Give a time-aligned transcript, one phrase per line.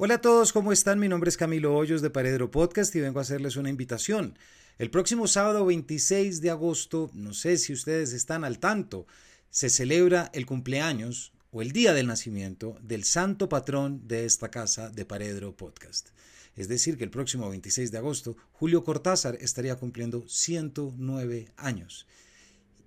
[0.00, 1.00] Hola a todos, ¿cómo están?
[1.00, 4.38] Mi nombre es Camilo Hoyos de Paredro Podcast y vengo a hacerles una invitación.
[4.78, 9.08] El próximo sábado 26 de agosto, no sé si ustedes están al tanto,
[9.50, 14.90] se celebra el cumpleaños o el día del nacimiento del santo patrón de esta casa
[14.90, 16.08] de Paredro Podcast.
[16.56, 22.06] Es decir, que el próximo 26 de agosto, Julio Cortázar estaría cumpliendo 109 años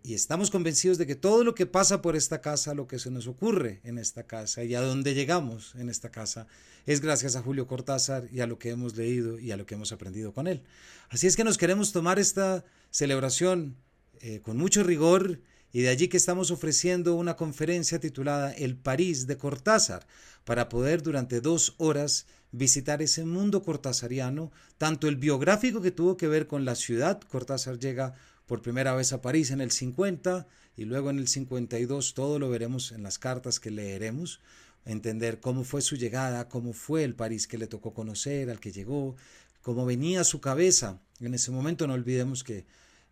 [0.04, 3.12] y estamos convencidos de que todo lo que pasa por esta casa, lo que se
[3.12, 6.48] nos ocurre en esta casa y a dónde llegamos en esta casa,
[6.88, 9.76] es gracias a Julio Cortázar y a lo que hemos leído y a lo que
[9.76, 10.64] hemos aprendido con él.
[11.10, 13.76] Así es que nos queremos tomar esta celebración
[14.22, 15.40] eh, con mucho rigor
[15.74, 20.06] y de allí que estamos ofreciendo una conferencia titulada El París de Cortázar,
[20.44, 26.28] para poder durante dos horas visitar ese mundo cortázariano, tanto el biográfico que tuvo que
[26.28, 30.86] ver con la ciudad, Cortázar llega por primera vez a París en el 50 y
[30.86, 34.42] luego en el 52 todo lo veremos en las cartas que leeremos,
[34.86, 38.72] entender cómo fue su llegada, cómo fue el París que le tocó conocer, al que
[38.72, 39.16] llegó,
[39.62, 41.00] cómo venía su cabeza.
[41.20, 42.66] En ese momento no olvidemos que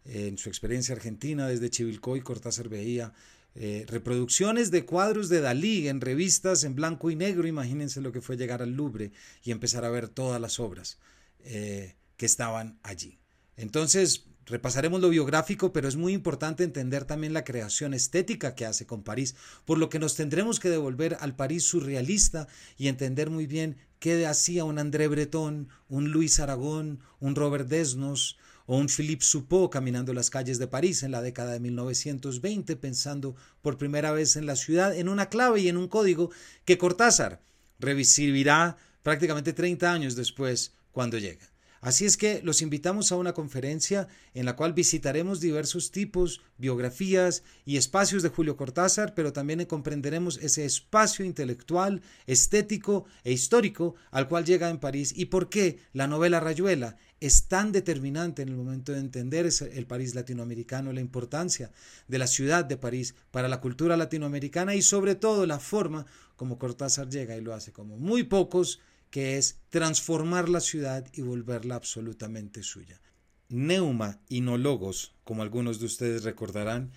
[0.06, 3.14] en su experiencia argentina desde Chivilcoy Cortázar veía
[3.56, 8.22] eh, reproducciones de cuadros de Dalí en revistas en blanco y negro, imagínense lo que
[8.22, 9.12] fue llegar al Louvre
[9.44, 11.00] y empezar a ver todas las obras
[11.40, 13.20] eh, que estaban allí.
[13.58, 18.88] Entonces, Repasaremos lo biográfico, pero es muy importante entender también la creación estética que hace
[18.88, 23.46] con París, por lo que nos tendremos que devolver al París surrealista y entender muy
[23.46, 28.38] bien qué hacía un André Breton, un Luis Aragón, un Robert Desnos
[28.72, 33.36] o un Philippe Soupeau caminando las calles de París en la década de 1920, pensando
[33.64, 36.30] por primera vez en la ciudad, en una clave y en un código
[36.66, 37.42] que Cortázar
[37.80, 41.50] revisirá prácticamente 30 años después cuando llega.
[41.82, 47.44] Así es que los invitamos a una conferencia en la cual visitaremos diversos tipos, biografías
[47.66, 54.28] y espacios de Julio Cortázar, pero también comprenderemos ese espacio intelectual, estético e histórico al
[54.28, 55.14] cual llega en París.
[55.16, 59.88] Y por qué la novela Rayuela es tan determinante en el momento de entender el
[59.88, 61.72] París latinoamericano, la importancia
[62.08, 66.06] de la ciudad de París para la cultura latinoamericana y sobre todo la forma
[66.36, 71.22] como Cortázar llega y lo hace como muy pocos que es transformar la ciudad y
[71.22, 73.02] volverla absolutamente suya.
[73.50, 76.92] Neuma y no logos, como algunos de ustedes recordarán,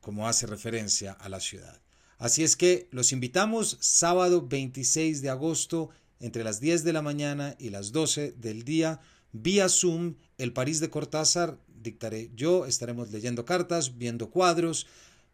[0.00, 1.80] como hace referencia a la ciudad.
[2.18, 5.90] Así es que los invitamos sábado 26 de agosto
[6.20, 9.00] entre las 10 de la mañana y las 12 del día
[9.32, 14.86] vía Zoom el París de Cortázar dictaré yo, estaremos leyendo cartas, viendo cuadros,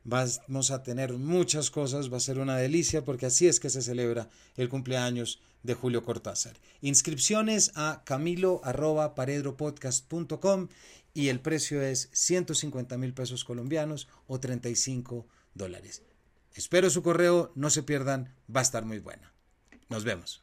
[0.08, 3.82] vamos a tener muchas cosas, va a ser una delicia porque así es que se
[3.82, 6.56] celebra el cumpleaños de Julio Cortázar.
[6.80, 10.68] Inscripciones a camilo.paredropodcast.com
[11.12, 16.02] y el precio es 150 mil pesos colombianos o 35 dólares.
[16.54, 19.32] Espero su correo, no se pierdan, va a estar muy buena.
[19.88, 20.42] Nos vemos.